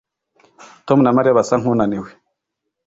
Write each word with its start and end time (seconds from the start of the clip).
Tom 0.87 0.99
na 1.01 1.13
Mariya 1.15 1.37
basa 1.39 1.55
nkunaniwe 1.59 2.09